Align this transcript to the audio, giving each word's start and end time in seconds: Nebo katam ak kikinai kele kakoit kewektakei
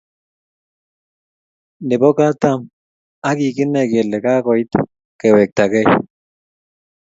Nebo 1.87 2.07
katam 2.17 2.59
ak 3.27 3.35
kikinai 3.39 3.89
kele 3.91 4.17
kakoit 4.25 4.71
kewektakei 5.19 5.89